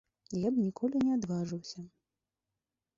Я 0.43 0.49
б 0.55 0.61
ніколі 0.67 1.03
не 1.05 1.11
адважыўся. 1.19 1.79